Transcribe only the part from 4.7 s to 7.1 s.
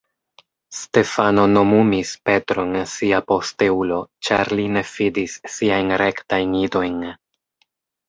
ne fidis siajn rektajn idojn.